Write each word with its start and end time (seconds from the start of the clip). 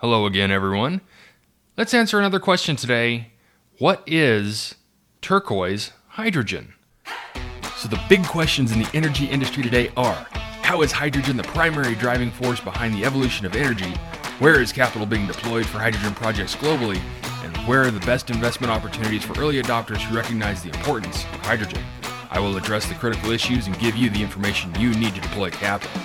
Hello 0.00 0.26
again, 0.26 0.50
everyone. 0.50 1.00
Let's 1.78 1.94
answer 1.94 2.18
another 2.18 2.38
question 2.38 2.76
today. 2.76 3.28
What 3.78 4.02
is 4.06 4.74
turquoise 5.22 5.92
hydrogen? 6.08 6.74
So, 7.76 7.88
the 7.88 7.98
big 8.06 8.22
questions 8.26 8.72
in 8.72 8.80
the 8.80 8.90
energy 8.92 9.24
industry 9.24 9.62
today 9.62 9.90
are 9.96 10.26
How 10.60 10.82
is 10.82 10.92
hydrogen 10.92 11.38
the 11.38 11.44
primary 11.44 11.94
driving 11.94 12.30
force 12.30 12.60
behind 12.60 12.92
the 12.92 13.06
evolution 13.06 13.46
of 13.46 13.56
energy? 13.56 13.90
Where 14.38 14.60
is 14.60 14.70
capital 14.70 15.06
being 15.06 15.26
deployed 15.26 15.64
for 15.64 15.78
hydrogen 15.78 16.12
projects 16.12 16.54
globally? 16.54 17.00
And 17.42 17.56
where 17.66 17.80
are 17.80 17.90
the 17.90 18.00
best 18.00 18.28
investment 18.28 18.70
opportunities 18.70 19.24
for 19.24 19.40
early 19.40 19.62
adopters 19.62 20.02
who 20.02 20.14
recognize 20.14 20.62
the 20.62 20.76
importance 20.76 21.24
of 21.24 21.40
hydrogen? 21.40 21.82
I 22.30 22.38
will 22.38 22.58
address 22.58 22.84
the 22.84 22.96
critical 22.96 23.30
issues 23.30 23.66
and 23.66 23.78
give 23.78 23.96
you 23.96 24.10
the 24.10 24.20
information 24.20 24.78
you 24.78 24.90
need 24.90 25.14
to 25.14 25.22
deploy 25.22 25.48
capital. 25.48 26.02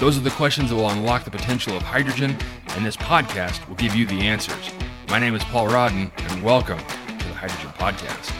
Those 0.00 0.18
are 0.18 0.22
the 0.22 0.30
questions 0.30 0.70
that 0.70 0.76
will 0.76 0.90
unlock 0.90 1.22
the 1.22 1.30
potential 1.30 1.76
of 1.76 1.82
hydrogen, 1.82 2.36
and 2.78 2.86
this 2.86 2.96
podcast 2.96 3.66
will 3.66 3.74
give 3.74 3.96
you 3.96 4.06
the 4.06 4.20
answers. 4.20 4.70
My 5.08 5.18
name 5.18 5.34
is 5.34 5.42
Paul 5.42 5.66
Rodden, 5.66 6.12
and 6.16 6.42
welcome 6.44 6.78
to 6.78 7.26
the 7.26 7.34
Hydrogen 7.34 7.70
Podcast. 7.70 8.32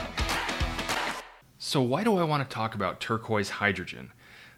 So, 1.58 1.82
why 1.82 2.04
do 2.04 2.16
I 2.18 2.22
want 2.22 2.48
to 2.48 2.54
talk 2.54 2.76
about 2.76 3.00
turquoise 3.00 3.50
hydrogen? 3.50 4.12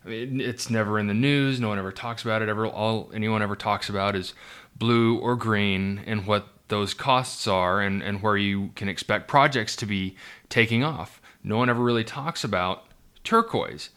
I 0.05 0.11
mean, 0.11 0.39
it's 0.39 0.69
never 0.69 0.98
in 0.98 1.06
the 1.06 1.15
news. 1.15 1.61
No 1.61 1.69
one 1.69 1.79
ever 1.79 1.93
talks 1.93 2.23
about 2.23 2.43
it. 2.43 2.51
Ever, 2.51 2.66
all 2.66 3.11
anyone 3.15 3.41
ever 3.41 3.56
talks 3.56 3.89
about 3.89 4.15
is 4.15 4.34
blue 4.77 5.16
or 5.16 5.34
green, 5.34 6.03
and 6.05 6.27
what 6.27 6.48
those 6.69 6.92
costs 6.92 7.47
are, 7.47 7.81
and, 7.81 8.03
and 8.03 8.20
where 8.20 8.37
you 8.37 8.73
can 8.75 8.87
expect 8.87 9.28
projects 9.28 9.77
to 9.77 9.87
be 9.87 10.15
taking 10.51 10.84
off. 10.84 11.23
No 11.42 11.56
one 11.56 11.70
ever 11.70 11.83
really 11.83 12.05
talks 12.05 12.45
about 12.45 12.84
turquoise, 13.25 13.89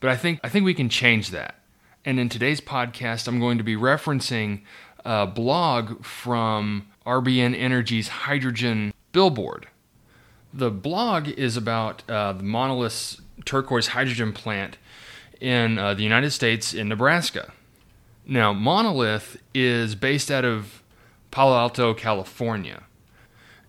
but 0.00 0.10
I 0.10 0.16
think 0.16 0.38
I 0.44 0.50
think 0.50 0.66
we 0.66 0.74
can 0.74 0.90
change 0.90 1.30
that. 1.30 1.54
And 2.04 2.18
in 2.18 2.30
today's 2.30 2.62
podcast, 2.62 3.28
I'm 3.28 3.40
going 3.40 3.58
to 3.58 3.64
be 3.64 3.76
referencing 3.76 4.62
a 5.04 5.26
blog 5.26 6.04
from 6.04 6.86
RBN 7.06 7.58
Energy's 7.58 8.08
hydrogen 8.08 8.92
billboard. 9.12 9.68
The 10.52 10.70
blog 10.70 11.28
is 11.28 11.56
about 11.56 12.02
uh, 12.08 12.32
the 12.32 12.42
Monolith 12.42 13.20
turquoise 13.44 13.88
hydrogen 13.88 14.32
plant 14.32 14.78
in 15.40 15.78
uh, 15.78 15.94
the 15.94 16.02
United 16.02 16.30
States 16.30 16.74
in 16.74 16.88
Nebraska. 16.88 17.52
Now, 18.26 18.52
Monolith 18.52 19.38
is 19.54 19.94
based 19.94 20.30
out 20.30 20.44
of 20.44 20.82
Palo 21.30 21.56
Alto, 21.56 21.94
California. 21.94 22.84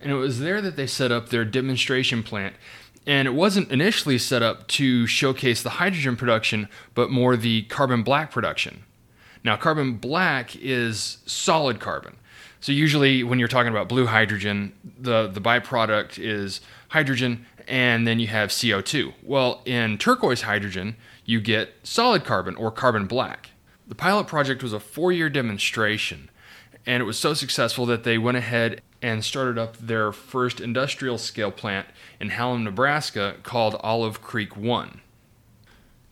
And 0.00 0.10
it 0.10 0.16
was 0.16 0.40
there 0.40 0.60
that 0.60 0.76
they 0.76 0.86
set 0.86 1.12
up 1.12 1.28
their 1.28 1.44
demonstration 1.44 2.22
plant 2.22 2.54
and 3.06 3.26
it 3.26 3.32
wasn't 3.32 3.70
initially 3.70 4.18
set 4.18 4.42
up 4.42 4.68
to 4.68 5.06
showcase 5.06 5.62
the 5.62 5.70
hydrogen 5.70 6.16
production, 6.16 6.68
but 6.94 7.10
more 7.10 7.36
the 7.36 7.62
carbon 7.62 8.02
black 8.02 8.30
production. 8.30 8.84
Now, 9.44 9.56
carbon 9.56 9.94
black 9.94 10.54
is 10.56 11.18
solid 11.26 11.80
carbon. 11.80 12.16
So 12.60 12.70
usually 12.70 13.24
when 13.24 13.40
you're 13.40 13.48
talking 13.48 13.72
about 13.72 13.88
blue 13.88 14.06
hydrogen, 14.06 14.72
the, 14.98 15.26
the 15.26 15.40
byproduct 15.40 16.18
is 16.18 16.60
hydrogen 16.88 17.44
and 17.66 18.06
then 18.06 18.20
you 18.20 18.28
have 18.28 18.50
CO2. 18.50 19.14
Well, 19.22 19.62
in 19.64 19.98
turquoise 19.98 20.42
hydrogen, 20.42 20.96
you 21.24 21.40
get 21.40 21.74
solid 21.82 22.24
carbon 22.24 22.54
or 22.54 22.70
carbon 22.70 23.06
black. 23.06 23.50
The 23.86 23.94
pilot 23.94 24.26
project 24.26 24.62
was 24.62 24.72
a 24.72 24.80
four 24.80 25.12
year 25.12 25.28
demonstration, 25.28 26.30
and 26.86 27.02
it 27.02 27.04
was 27.04 27.18
so 27.18 27.34
successful 27.34 27.84
that 27.86 28.04
they 28.04 28.16
went 28.16 28.36
ahead 28.36 28.80
and 29.02 29.24
started 29.24 29.58
up 29.58 29.76
their 29.76 30.12
first 30.12 30.60
industrial 30.60 31.18
scale 31.18 31.50
plant 31.50 31.88
in 32.20 32.30
Hallam, 32.30 32.64
Nebraska 32.64 33.36
called 33.42 33.76
Olive 33.80 34.22
Creek 34.22 34.56
1. 34.56 35.01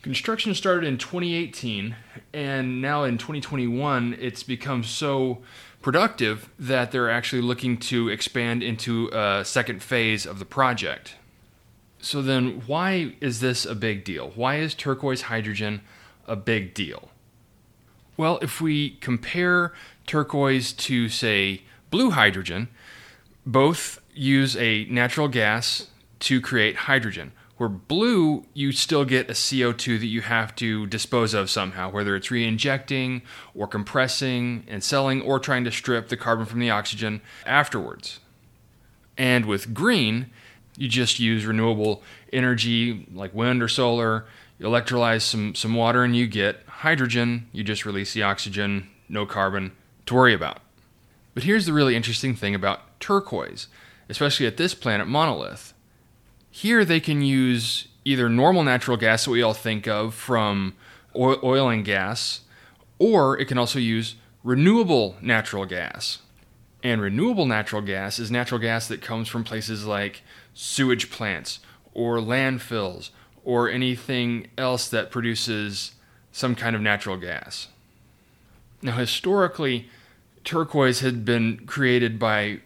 Construction 0.03 0.55
started 0.55 0.87
in 0.87 0.97
2018, 0.97 1.95
and 2.33 2.81
now 2.81 3.05
in 3.05 3.19
2021, 3.19 4.17
it's 4.19 4.43
become 4.43 4.83
so 4.83 5.39
productive 5.83 6.49
that 6.59 6.91
they're 6.91 7.11
actually 7.11 7.43
looking 7.43 7.77
to 7.77 8.09
expand 8.09 8.63
into 8.63 9.11
a 9.13 9.45
second 9.45 9.83
phase 9.83 10.25
of 10.25 10.39
the 10.39 10.47
project. 10.47 11.17
So, 12.01 12.23
then 12.23 12.63
why 12.67 13.15
is 13.21 13.41
this 13.41 13.67
a 13.67 13.75
big 13.75 14.05
deal? 14.05 14.33
Why 14.35 14.57
is 14.57 14.75
turquoise 14.75 15.23
hydrogen 15.23 15.83
a 16.27 16.35
big 16.35 16.73
deal? 16.73 17.11
Well, 18.17 18.39
if 18.41 18.59
we 18.59 18.91
compare 19.03 19.75
turquoise 20.07 20.73
to, 20.73 21.11
say, 21.11 21.63
blue 21.91 22.13
hydrogen, 22.13 22.69
both 23.45 24.01
use 24.15 24.57
a 24.57 24.87
natural 24.87 25.29
gas 25.29 25.89
to 26.21 26.41
create 26.41 26.77
hydrogen. 26.77 27.33
Where 27.61 27.69
blue, 27.69 28.47
you 28.55 28.73
still 28.73 29.05
get 29.05 29.29
a 29.29 29.35
CO2 29.35 30.01
that 30.01 30.07
you 30.07 30.23
have 30.23 30.55
to 30.55 30.87
dispose 30.87 31.35
of 31.35 31.51
somehow, 31.51 31.91
whether 31.91 32.17
it's 32.17 32.31
re 32.31 32.43
injecting 32.43 33.21
or 33.55 33.67
compressing 33.67 34.65
and 34.67 34.83
selling 34.83 35.21
or 35.21 35.39
trying 35.39 35.65
to 35.65 35.71
strip 35.71 36.09
the 36.09 36.17
carbon 36.17 36.47
from 36.47 36.61
the 36.61 36.71
oxygen 36.71 37.21
afterwards. 37.45 38.19
And 39.19 39.45
with 39.45 39.75
green, 39.75 40.31
you 40.79 40.89
just 40.89 41.21
use 41.21 41.45
renewable 41.45 42.03
energy 42.33 43.07
like 43.13 43.35
wind 43.35 43.63
or 43.63 43.69
solar, 43.69 44.25
you 44.59 44.65
electrolyze 44.65 45.21
some, 45.21 45.55
some 45.55 45.75
water, 45.75 46.03
and 46.03 46.17
you 46.17 46.29
get 46.29 46.63
hydrogen. 46.67 47.47
You 47.53 47.63
just 47.63 47.85
release 47.85 48.15
the 48.15 48.23
oxygen, 48.23 48.89
no 49.07 49.27
carbon 49.27 49.73
to 50.07 50.15
worry 50.15 50.33
about. 50.33 50.61
But 51.35 51.43
here's 51.43 51.67
the 51.67 51.75
really 51.75 51.95
interesting 51.95 52.35
thing 52.35 52.55
about 52.55 52.99
turquoise, 53.01 53.67
especially 54.09 54.47
at 54.47 54.57
this 54.57 54.73
planet 54.73 55.07
Monolith. 55.07 55.75
Here 56.51 56.85
they 56.85 57.01
can 57.01 57.23
use 57.23 57.89
either 58.05 58.29
normal 58.29 58.65
natural 58.65 58.97
gas 58.97 59.25
that 59.25 59.31
we 59.31 59.43
all 59.43 59.55
think 59.55 59.87
of 59.87 60.15
from 60.15 60.75
oil 61.15 61.69
and 61.69 61.85
gas, 61.85 62.41
or 62.99 63.39
it 63.39 63.47
can 63.47 63.59
also 63.59 63.79
use 63.79 64.17
renewable 64.43 65.17
natural 65.21 65.67
gas. 65.67 66.19
And 66.83 67.01
renewable 67.01 67.47
natural 67.47 67.83
gas 67.83 68.19
is 68.19 68.31
natural 68.31 68.61
gas 68.61 68.89
that 68.89 69.03
comes 69.03 69.29
from 69.29 69.45
places 69.45 69.87
like 69.87 70.23
sewage 70.55 71.11
plants 71.11 71.61
or 71.93 72.19
landfills 72.19 73.11
or 73.45 73.69
anything 73.69 74.49
else 74.57 74.89
that 74.89 75.11
produces 75.11 75.93
some 76.33 76.55
kind 76.55 76.75
of 76.75 76.83
natural 76.83 77.17
gas. 77.17 77.69
Now, 78.83 78.97
historically, 78.97 79.89
turquoise 80.43 81.01
had 81.01 81.25
been 81.25 81.67
created 81.67 82.19
by 82.19 82.61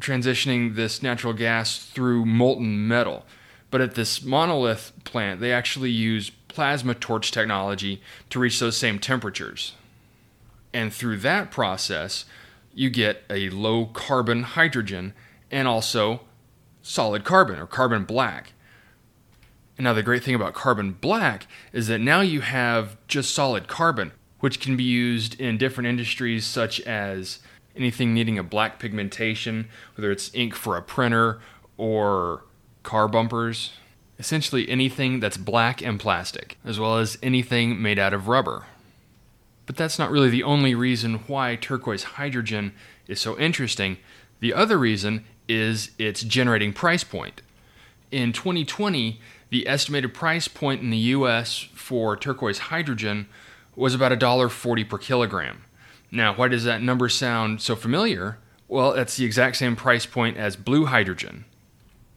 transitioning 0.00 0.74
this 0.74 1.02
natural 1.02 1.32
gas 1.32 1.78
through 1.78 2.24
molten 2.24 2.88
metal. 2.88 3.24
But 3.70 3.80
at 3.80 3.94
this 3.94 4.22
monolith 4.22 4.92
plant, 5.04 5.40
they 5.40 5.52
actually 5.52 5.90
use 5.90 6.30
plasma 6.48 6.94
torch 6.94 7.30
technology 7.30 8.02
to 8.30 8.40
reach 8.40 8.58
those 8.58 8.76
same 8.76 8.98
temperatures. 8.98 9.74
And 10.72 10.92
through 10.92 11.18
that 11.18 11.50
process, 11.50 12.24
you 12.74 12.90
get 12.90 13.22
a 13.28 13.50
low 13.50 13.86
carbon 13.86 14.42
hydrogen 14.42 15.12
and 15.50 15.66
also 15.68 16.20
solid 16.82 17.24
carbon 17.24 17.58
or 17.58 17.66
carbon 17.66 18.04
black. 18.04 18.52
And 19.76 19.84
now, 19.84 19.94
the 19.94 20.02
great 20.02 20.22
thing 20.22 20.34
about 20.34 20.52
carbon 20.52 20.92
black 20.92 21.46
is 21.72 21.86
that 21.86 22.00
now 22.00 22.20
you 22.20 22.42
have 22.42 22.96
just 23.08 23.34
solid 23.34 23.66
carbon, 23.66 24.12
which 24.40 24.60
can 24.60 24.76
be 24.76 24.84
used 24.84 25.40
in 25.40 25.56
different 25.56 25.88
industries 25.88 26.44
such 26.44 26.80
as 26.82 27.38
anything 27.76 28.12
needing 28.12 28.38
a 28.38 28.42
black 28.42 28.78
pigmentation, 28.78 29.68
whether 29.94 30.10
it's 30.10 30.34
ink 30.34 30.54
for 30.54 30.76
a 30.76 30.82
printer 30.82 31.40
or 31.76 32.44
car 32.82 33.08
bumpers. 33.08 33.72
Essentially 34.18 34.68
anything 34.68 35.18
that's 35.20 35.38
black 35.38 35.80
and 35.80 35.98
plastic, 35.98 36.58
as 36.62 36.78
well 36.78 36.98
as 36.98 37.16
anything 37.22 37.80
made 37.80 37.98
out 37.98 38.12
of 38.12 38.28
rubber. 38.28 38.66
But 39.64 39.76
that's 39.76 39.98
not 39.98 40.10
really 40.10 40.28
the 40.28 40.42
only 40.42 40.74
reason 40.74 41.20
why 41.26 41.56
turquoise 41.56 42.02
hydrogen 42.02 42.72
is 43.06 43.20
so 43.20 43.38
interesting. 43.38 43.96
The 44.40 44.52
other 44.52 44.76
reason 44.76 45.24
is 45.48 45.92
its 45.98 46.22
generating 46.22 46.72
price 46.72 47.04
point. 47.04 47.40
In 48.10 48.32
2020, 48.32 49.20
the 49.50 49.66
estimated 49.66 50.12
price 50.12 50.48
point 50.48 50.82
in 50.82 50.90
the 50.90 50.96
US 50.98 51.58
for 51.74 52.16
turquoise 52.16 52.58
hydrogen 52.58 53.26
was 53.76 53.94
about 53.94 54.12
$1.40 54.12 54.88
per 54.88 54.98
kilogram. 54.98 55.62
Now, 56.10 56.34
why 56.34 56.48
does 56.48 56.64
that 56.64 56.82
number 56.82 57.08
sound 57.08 57.62
so 57.62 57.76
familiar? 57.76 58.38
Well, 58.68 58.92
that's 58.92 59.16
the 59.16 59.24
exact 59.24 59.56
same 59.56 59.76
price 59.76 60.06
point 60.06 60.36
as 60.36 60.56
blue 60.56 60.86
hydrogen. 60.86 61.44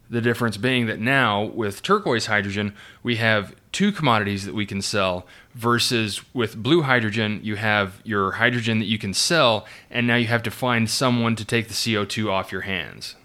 The 0.10 0.22
difference 0.22 0.58
being 0.58 0.86
that 0.88 1.00
now, 1.00 1.44
with 1.44 1.82
turquoise 1.82 2.28
hydrogen, 2.28 2.76
we 3.02 3.16
have 3.16 3.56
two 3.72 3.92
commodities 3.92 4.46
that 4.46 4.54
we 4.54 4.66
can 4.66 4.82
sell, 4.82 5.26
versus 5.56 6.22
with 6.34 6.62
blue 6.62 6.84
hydrogen, 6.84 7.40
you 7.44 7.56
have 7.56 8.02
your 8.04 8.34
hydrogen 8.34 8.80
that 8.80 8.86
you 8.86 9.00
can 9.00 9.14
sell, 9.14 9.66
and 9.90 10.06
now 10.06 10.16
you 10.16 10.28
have 10.28 10.44
to 10.44 10.52
find 10.52 10.90
someone 10.90 11.36
to 11.36 11.46
take 11.46 11.68
the 11.68 11.74
CO2 11.74 12.30
off 12.30 12.52
your 12.52 12.62
hands. 12.62 13.16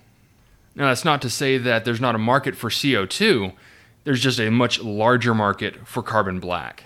Now, 0.75 0.87
that's 0.87 1.05
not 1.05 1.21
to 1.23 1.31
say 1.31 1.59
that 1.59 1.85
there's 1.85 2.00
not 2.00 2.14
a 2.14 2.19
market 2.19 2.56
for 2.56 2.71
CO2, 2.71 3.53
there's 4.05 4.23
just 4.23 4.41
a 4.41 4.50
much 4.50 4.81
larger 4.81 5.35
market 5.35 5.87
for 5.87 6.03
carbon 6.03 6.41
black. 6.41 6.85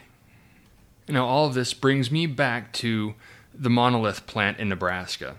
Now, 1.09 1.27
all 1.27 1.47
of 1.47 1.55
this 1.55 1.75
brings 1.75 2.11
me 2.11 2.27
back 2.27 2.73
to 2.75 3.15
the 3.55 3.71
monolith 3.71 4.27
plant 4.27 4.59
in 4.59 4.69
Nebraska. 4.69 5.37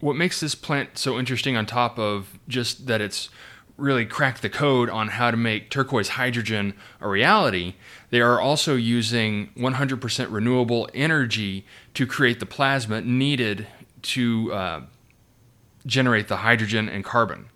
What 0.00 0.16
makes 0.16 0.40
this 0.40 0.54
plant 0.54 0.98
so 0.98 1.18
interesting, 1.18 1.56
on 1.56 1.66
top 1.66 1.98
of 1.98 2.38
just 2.46 2.86
that 2.86 3.00
it's 3.00 3.30
really 3.76 4.04
cracked 4.04 4.42
the 4.42 4.50
code 4.50 4.90
on 4.90 5.08
how 5.08 5.30
to 5.30 5.36
make 5.36 5.70
turquoise 5.70 6.10
hydrogen 6.10 6.74
a 7.00 7.08
reality, 7.08 7.74
they 8.10 8.20
are 8.20 8.40
also 8.40 8.74
using 8.74 9.50
100% 9.56 10.26
renewable 10.30 10.88
energy 10.92 11.64
to 11.94 12.06
create 12.06 12.40
the 12.40 12.46
plasma 12.46 13.00
needed 13.00 13.66
to 14.02 14.52
uh, 14.52 14.80
generate 15.86 16.28
the 16.28 16.38
hydrogen 16.38 16.88
and 16.88 17.04
carbon. 17.04 17.48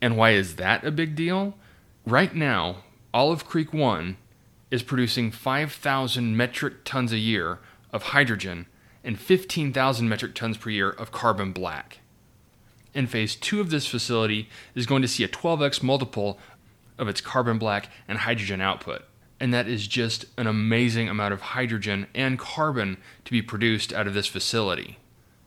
And 0.00 0.16
why 0.16 0.30
is 0.30 0.56
that 0.56 0.84
a 0.84 0.90
big 0.90 1.16
deal? 1.16 1.54
Right 2.04 2.34
now, 2.34 2.84
Olive 3.12 3.46
Creek 3.46 3.72
1 3.72 4.18
is 4.70 4.82
producing 4.82 5.30
5,000 5.30 6.36
metric 6.36 6.84
tons 6.84 7.12
a 7.12 7.18
year 7.18 7.58
of 7.92 8.04
hydrogen 8.04 8.66
and 9.04 9.18
15,000 9.18 10.08
metric 10.08 10.34
tons 10.34 10.56
per 10.56 10.70
year 10.70 10.90
of 10.90 11.12
carbon 11.12 11.52
black. 11.52 12.00
And 12.94 13.08
phase 13.10 13.36
two 13.36 13.60
of 13.60 13.70
this 13.70 13.86
facility 13.86 14.48
is 14.74 14.86
going 14.86 15.02
to 15.02 15.08
see 15.08 15.22
a 15.22 15.28
12x 15.28 15.82
multiple 15.82 16.38
of 16.98 17.08
its 17.08 17.20
carbon 17.20 17.58
black 17.58 17.90
and 18.08 18.18
hydrogen 18.18 18.60
output. 18.60 19.02
And 19.38 19.52
that 19.52 19.68
is 19.68 19.86
just 19.86 20.24
an 20.38 20.46
amazing 20.46 21.08
amount 21.08 21.34
of 21.34 21.40
hydrogen 21.40 22.06
and 22.14 22.38
carbon 22.38 22.96
to 23.24 23.32
be 23.32 23.42
produced 23.42 23.92
out 23.92 24.06
of 24.06 24.14
this 24.14 24.26
facility. 24.26 24.98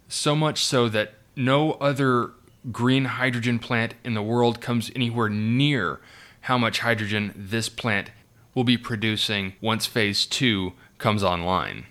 So 0.08 0.36
much 0.36 0.64
so 0.64 0.88
that 0.90 1.16
no 1.36 1.74
other 1.74 2.32
green 2.72 3.06
hydrogen 3.06 3.58
plant 3.58 3.96
in 4.04 4.14
the 4.14 4.22
world 4.22 4.62
comes 4.62 4.92
anywhere 4.96 5.30
near 5.30 6.00
how 6.42 6.58
much 6.58 6.80
hydrogen 6.80 7.34
this 7.36 7.68
plant 7.68 8.12
will 8.54 8.64
be 8.64 8.78
producing 8.78 9.54
once 9.62 9.86
phase 9.86 10.26
two 10.26 10.74
comes 10.98 11.24
online. 11.24 11.86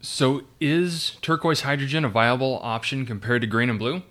So, 0.00 0.42
is 0.60 1.16
turquoise 1.22 1.62
hydrogen 1.62 2.04
a 2.04 2.08
viable 2.08 2.60
option 2.62 3.04
compared 3.04 3.40
to 3.40 3.48
green 3.48 3.68
and 3.68 3.80
blue? 3.80 4.02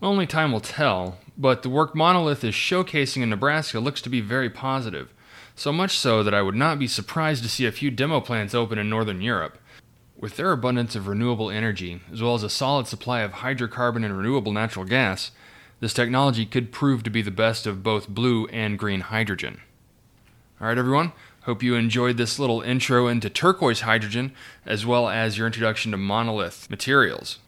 Only 0.00 0.26
time 0.26 0.52
will 0.52 0.60
tell, 0.60 1.18
but 1.36 1.62
the 1.62 1.68
work 1.68 1.94
Monolith 1.94 2.44
is 2.44 2.54
showcasing 2.54 3.22
in 3.22 3.28
Nebraska 3.28 3.78
looks 3.78 4.00
to 4.02 4.08
be 4.08 4.22
very 4.22 4.48
positive. 4.48 5.12
So 5.54 5.70
much 5.70 5.98
so 5.98 6.22
that 6.22 6.32
I 6.32 6.40
would 6.40 6.54
not 6.54 6.78
be 6.78 6.86
surprised 6.86 7.42
to 7.42 7.48
see 7.50 7.66
a 7.66 7.72
few 7.72 7.90
demo 7.90 8.20
plants 8.22 8.54
open 8.54 8.78
in 8.78 8.88
Northern 8.88 9.20
Europe. 9.20 9.58
With 10.16 10.36
their 10.36 10.52
abundance 10.52 10.96
of 10.96 11.06
renewable 11.06 11.50
energy, 11.50 12.00
as 12.10 12.22
well 12.22 12.34
as 12.34 12.42
a 12.42 12.48
solid 12.48 12.86
supply 12.86 13.20
of 13.20 13.32
hydrocarbon 13.32 14.04
and 14.06 14.16
renewable 14.16 14.52
natural 14.52 14.86
gas, 14.86 15.30
this 15.80 15.92
technology 15.92 16.46
could 16.46 16.72
prove 16.72 17.02
to 17.02 17.10
be 17.10 17.22
the 17.22 17.30
best 17.30 17.66
of 17.66 17.82
both 17.82 18.08
blue 18.08 18.46
and 18.46 18.78
green 18.78 19.00
hydrogen. 19.00 19.60
All 20.60 20.68
right, 20.68 20.78
everyone. 20.78 21.12
Hope 21.42 21.62
you 21.62 21.74
enjoyed 21.74 22.16
this 22.16 22.38
little 22.38 22.60
intro 22.60 23.06
into 23.06 23.30
turquoise 23.30 23.80
hydrogen 23.80 24.32
as 24.66 24.84
well 24.84 25.08
as 25.08 25.38
your 25.38 25.46
introduction 25.46 25.92
to 25.92 25.96
monolith 25.96 26.68
materials. 26.68 27.38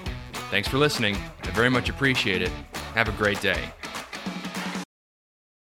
Thanks 0.50 0.69
for 0.69 0.79
listening. 0.79 1.17
I 1.43 1.50
very 1.50 1.70
much 1.70 1.88
appreciate 1.88 2.43
it. 2.43 2.53
Have 2.94 3.08
a 3.08 3.12
great 3.12 3.41
day. 3.41 3.73